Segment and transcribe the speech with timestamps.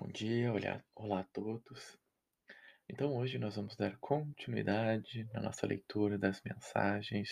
[0.00, 1.98] Bom dia, olá, olá a todos.
[2.88, 7.30] Então, hoje nós vamos dar continuidade na nossa leitura das mensagens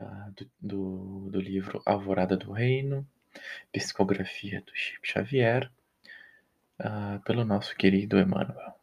[0.00, 3.08] ah, do, do, do livro Alvorada do Reino,
[3.70, 5.70] Psicografia do Chico Xavier,
[6.80, 8.74] ah, pelo nosso querido Emmanuel.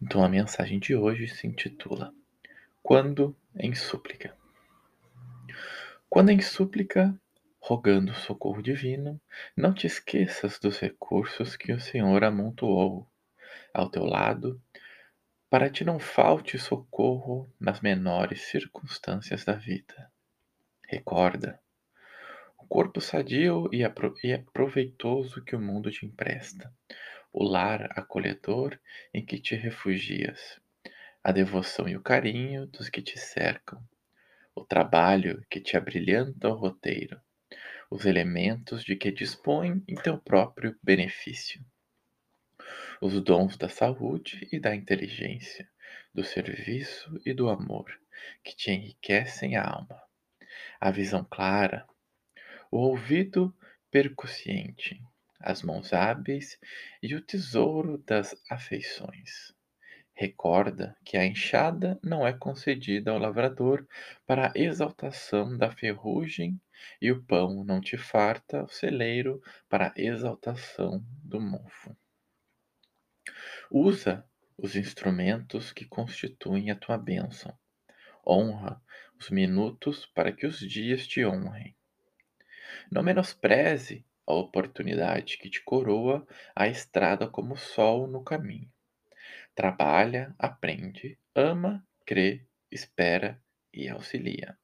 [0.00, 2.12] Então, a mensagem de hoje se intitula
[2.82, 4.36] Quando em súplica.
[6.10, 7.18] Quando em súplica,
[7.64, 9.20] rogando socorro divino,
[9.56, 13.08] não te esqueças dos recursos que o Senhor amontoou
[13.72, 14.60] ao teu lado,
[15.48, 20.10] para que não falte socorro nas menores circunstâncias da vida.
[20.88, 21.60] Recorda,
[22.58, 26.74] o corpo sadio e aproveitoso que o mundo te empresta,
[27.32, 28.76] o lar acolhedor
[29.14, 30.60] em que te refugias,
[31.22, 33.80] a devoção e o carinho dos que te cercam,
[34.52, 37.20] o trabalho que te abrilhanta o roteiro,
[37.92, 41.62] os elementos de que dispõe em teu próprio benefício.
[43.02, 45.68] Os dons da saúde e da inteligência,
[46.14, 47.92] do serviço e do amor,
[48.42, 50.02] que te enriquecem a alma.
[50.80, 51.86] A visão clara,
[52.70, 53.54] o ouvido
[53.90, 54.98] percussiente,
[55.38, 56.58] as mãos hábeis
[57.02, 59.52] e o tesouro das afeições.
[60.14, 63.86] Recorda que a enxada não é concedida ao lavrador
[64.26, 66.60] para a exaltação da ferrugem,
[67.00, 71.96] e o pão não te farta o celeiro para a exaltação do mofo.
[73.70, 74.24] Usa
[74.56, 77.56] os instrumentos que constituem a tua bênção.
[78.24, 78.80] Honra
[79.18, 81.74] os minutos para que os dias te honrem.
[82.90, 88.70] Não menospreze a oportunidade que te coroa a estrada como sol no caminho
[89.54, 94.56] trabalha, aprende, ama, crê, espera e auxilia.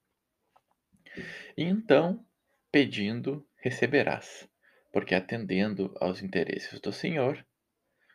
[1.57, 2.25] E então,
[2.71, 4.49] pedindo, receberás,
[4.93, 7.45] porque atendendo aos interesses do Senhor,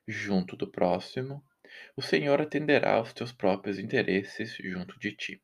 [0.08, 1.44] junto do próximo,
[1.96, 5.44] o Senhor atenderá aos teus próprios interesses junto de ti.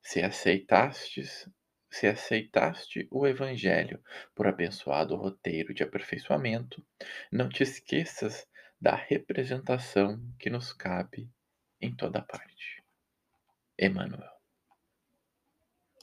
[0.00, 1.48] Se aceitastes,
[1.90, 4.02] se aceitaste o Evangelho
[4.34, 6.84] por abençoado roteiro de aperfeiçoamento,
[7.32, 8.46] não te esqueças
[8.80, 11.30] da representação que nos cabe
[11.80, 12.82] em toda parte.
[13.78, 14.35] Emmanuel.